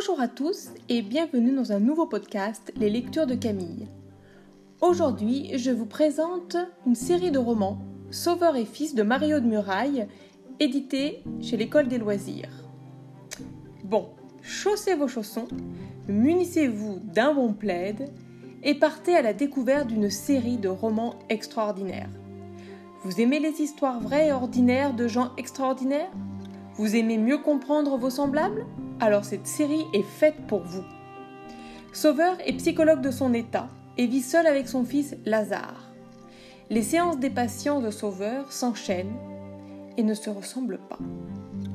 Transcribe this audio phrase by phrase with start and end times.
[0.00, 3.86] Bonjour à tous et bienvenue dans un nouveau podcast, Les lectures de Camille.
[4.80, 6.56] Aujourd'hui, je vous présente
[6.86, 10.08] une série de romans, Sauveur et fils de Mario de Muraille,
[10.58, 12.48] édité chez l'École des loisirs.
[13.84, 14.08] Bon,
[14.40, 15.48] chaussez vos chaussons,
[16.08, 18.10] munissez-vous d'un bon plaid
[18.62, 22.08] et partez à la découverte d'une série de romans extraordinaires.
[23.04, 26.10] Vous aimez les histoires vraies et ordinaires de gens extraordinaires?
[26.76, 28.64] Vous aimez mieux comprendre vos semblables?
[29.00, 30.84] Alors cette série est faite pour vous.
[31.92, 35.90] Sauveur est psychologue de son état et vit seul avec son fils Lazare.
[36.68, 39.16] Les séances des patients de Sauveur s'enchaînent
[39.96, 40.98] et ne se ressemblent pas.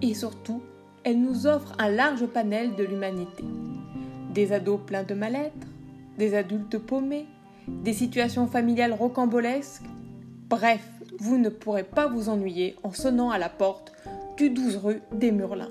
[0.00, 0.62] Et surtout,
[1.02, 3.44] elles nous offrent un large panel de l'humanité.
[4.32, 5.66] Des ados pleins de mal-être,
[6.18, 7.26] des adultes paumés,
[7.66, 9.82] des situations familiales rocambolesques.
[10.48, 10.88] Bref,
[11.18, 13.92] vous ne pourrez pas vous ennuyer en sonnant à la porte
[14.36, 15.68] du 12 rue des Murlins.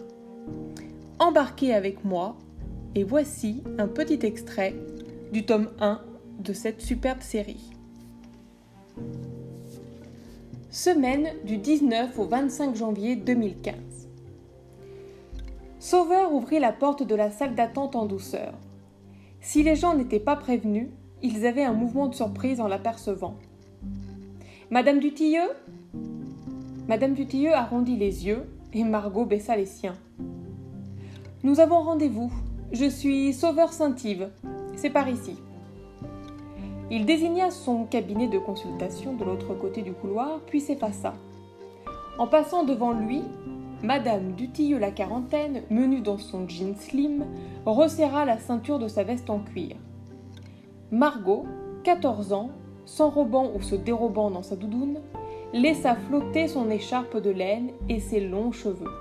[1.19, 2.37] Embarquez avec moi
[2.93, 4.75] et voici un petit extrait
[5.33, 5.99] du tome 1
[6.37, 7.71] de cette superbe série.
[10.69, 13.75] Semaine du 19 au 25 janvier 2015.
[15.79, 18.53] Sauveur ouvrit la porte de la salle d'attente en douceur.
[19.41, 20.89] Si les gens n'étaient pas prévenus,
[21.23, 23.37] ils avaient un mouvement de surprise en l'apercevant.
[24.69, 25.49] Madame Dutilleux?
[26.87, 29.97] Madame Dutilleux arrondit les yeux et Margot baissa les siens.
[31.47, 32.29] Nous avons rendez-vous.
[32.73, 34.31] Je suis Sauveur Saint-Yves.
[34.75, 35.37] C'est par ici.
[36.91, 41.13] Il désigna son cabinet de consultation de l'autre côté du couloir, puis s'effaça.
[42.19, 43.21] En passant devant lui,
[43.81, 47.23] Madame Dutilleux la quarantaine, menue dans son jean slim,
[47.65, 49.77] resserra la ceinture de sa veste en cuir.
[50.91, 51.45] Margot,
[51.85, 52.49] 14 ans,
[52.83, 54.99] s'enrobant ou se dérobant dans sa doudoune,
[55.53, 58.91] laissa flotter son écharpe de laine et ses longs cheveux.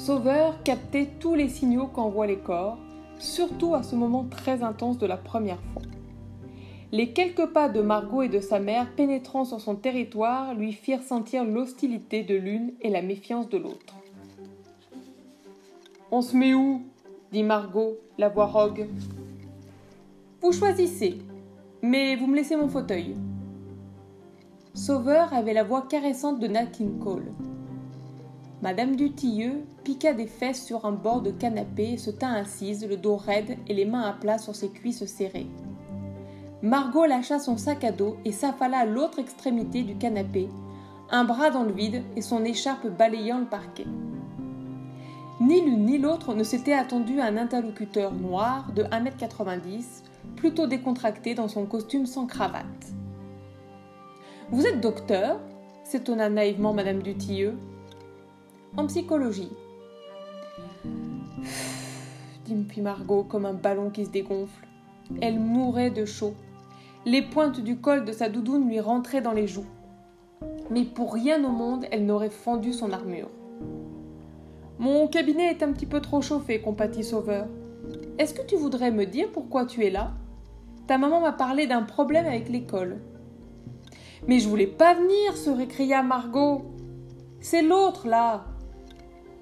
[0.00, 2.78] Sauveur captait tous les signaux qu'envoient les corps,
[3.18, 5.82] surtout à ce moment très intense de la première fois.
[6.90, 11.02] Les quelques pas de Margot et de sa mère pénétrant sur son territoire lui firent
[11.02, 13.94] sentir l'hostilité de l'une et la méfiance de l'autre.
[16.10, 16.80] On se met où?
[17.30, 18.88] dit Margot, la voix rogue.
[20.40, 21.18] Vous choisissez,
[21.82, 23.16] mais vous me laissez mon fauteuil.
[24.72, 26.70] Sauveur avait la voix caressante de Nat
[27.02, 27.34] Cole.
[28.62, 32.98] Madame Dutilleux piqua des fesses sur un bord de canapé et se tint assise, le
[32.98, 35.46] dos raide et les mains à plat sur ses cuisses serrées.
[36.60, 40.50] Margot lâcha son sac à dos et s'affala à l'autre extrémité du canapé,
[41.10, 43.86] un bras dans le vide et son écharpe balayant le parquet.
[45.40, 50.02] Ni l'une ni l'autre ne s'était attendu à un interlocuteur noir de 1m90,
[50.36, 52.92] plutôt décontracté dans son costume sans cravate.
[54.50, 55.40] Vous êtes docteur?
[55.82, 57.56] s'étonna naïvement Madame Dutilleux.
[58.76, 59.52] En psychologie.
[62.44, 64.66] dit puis Margot comme un ballon qui se dégonfle.
[65.20, 66.34] Elle mourait de chaud
[67.06, 69.66] les pointes du col de sa doudoune lui rentraient dans les joues.
[70.70, 73.30] Mais pour rien au monde, elle n'aurait fendu son armure.
[74.78, 77.46] Mon cabinet est un petit peu trop chauffé, compatit Sauveur.
[78.18, 80.12] Est-ce que tu voudrais me dire pourquoi tu es là?
[80.86, 82.98] Ta maman m'a parlé d'un problème avec l'école.
[84.28, 86.62] Mais je voulais pas venir, se récria Margot.
[87.40, 88.44] C'est l'autre là.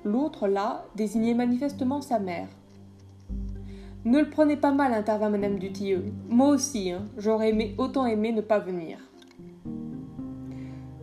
[0.05, 2.49] L'autre là désignait manifestement sa mère.
[4.05, 6.05] Ne le prenez pas mal, intervint Madame Dutilleux.
[6.29, 8.99] Moi aussi, hein, j'aurais aimé, autant aimé ne pas venir.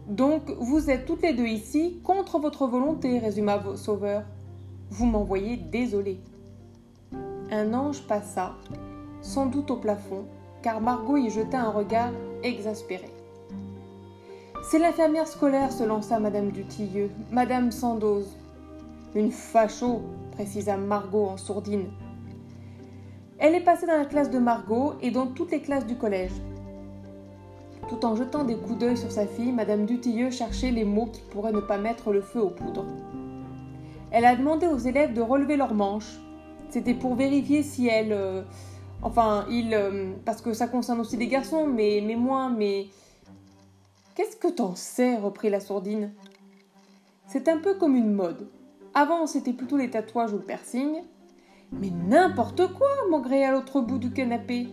[0.08, 4.24] Donc, vous êtes toutes les deux ici contre votre volonté, résuma Sauveur.
[4.90, 6.20] Vous m'envoyez désolé.
[7.52, 8.56] Un ange passa,
[9.22, 10.26] sans doute au plafond,
[10.62, 12.12] car Margot y jeta un regard
[12.44, 13.10] exaspéré.
[14.64, 18.36] C'est l'infirmière scolaire, se lança Madame Dutilleux, Madame Sandoz.
[19.16, 20.02] Une facho,
[20.34, 21.90] précisa Margot en sourdine.
[23.38, 26.34] Elle est passée dans la classe de Margot et dans toutes les classes du collège.
[27.88, 31.22] Tout en jetant des coups d'œil sur sa fille, Madame Dutilleux cherchait les mots qui
[31.32, 32.86] pourraient ne pas mettre le feu aux poudres.
[34.12, 36.20] Elle a demandé aux élèves de relever leurs manches.
[36.70, 38.12] C'était pour vérifier si elle.
[38.12, 38.44] Euh,
[39.02, 39.74] enfin, il.
[39.74, 42.88] Euh, parce que ça concerne aussi des garçons, mais, mais moins, mais.
[44.16, 46.12] Qu'est-ce que t'en sais reprit la sourdine.
[47.28, 48.48] C'est un peu comme une mode.
[48.98, 51.02] Avant, c'était plutôt les tatouages ou le piercing.
[51.74, 54.70] Mais n'importe quoi, maugréa à l'autre bout du canapé.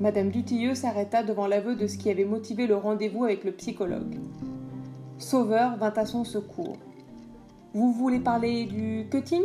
[0.00, 4.20] Madame Dutilleux s'arrêta devant l'aveu de ce qui avait motivé le rendez-vous avec le psychologue.
[5.18, 6.76] Sauveur vint à son secours.
[7.74, 9.42] Vous voulez parler du cutting?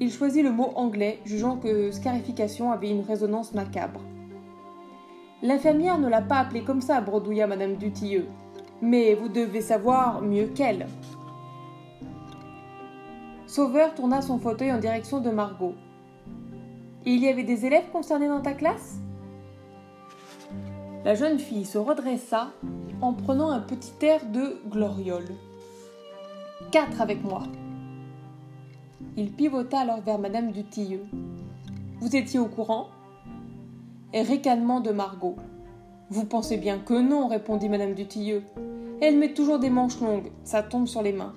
[0.00, 4.00] Il choisit le mot anglais, jugeant que scarification avait une résonance macabre.
[5.42, 8.26] L'infirmière ne l'a pas appelé comme ça, bredouilla Madame Dutilleux.
[8.80, 10.86] Mais vous devez savoir mieux qu'elle.
[13.52, 15.74] Sauveur tourna son fauteuil en direction de Margot.
[17.04, 18.96] il y avait des élèves concernés dans ta classe?
[21.04, 22.48] La jeune fille se redressa
[23.02, 25.28] en prenant un petit air de gloriole.
[26.70, 27.42] Quatre avec moi.
[29.18, 31.04] Il pivota alors vers Madame Dutilleux.
[32.00, 32.86] Vous étiez au courant?
[34.14, 35.36] Et ricanement de Margot.
[36.08, 38.44] Vous pensez bien que non, répondit Madame Dutilleux.
[39.02, 41.34] Elle met toujours des manches longues, ça tombe sur les mains.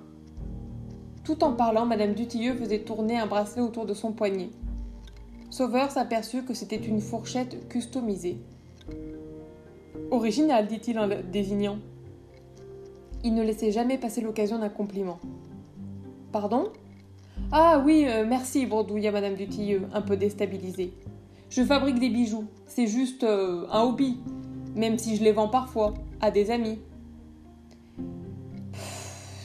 [1.26, 4.50] Tout en parlant, Madame Dutilleux faisait tourner un bracelet autour de son poignet.
[5.50, 8.38] Sauveur s'aperçut que c'était une fourchette customisée.
[10.12, 11.80] Original, dit-il en le désignant.
[13.24, 15.20] Il ne laissait jamais passer l'occasion d'un compliment.
[16.32, 16.72] Pardon?
[17.52, 20.94] Ah oui, euh, merci, bredouilla Madame Dutilleux, un peu déstabilisée.
[21.50, 24.20] Je fabrique des bijoux, c'est juste euh, un hobby,
[24.76, 26.78] même si je les vends parfois, à des amis.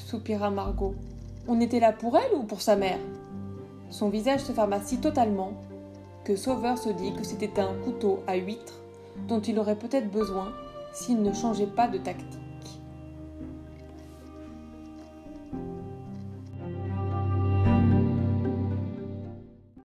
[0.06, 0.94] soupira Margot.
[1.48, 2.98] On était là pour elle ou pour sa mère?
[3.88, 5.52] Son visage se ferma si totalement
[6.24, 8.74] que Sauveur se dit que c'était un couteau à huître
[9.26, 10.52] dont il aurait peut-être besoin
[10.92, 12.49] s'il ne changeait pas de tactique.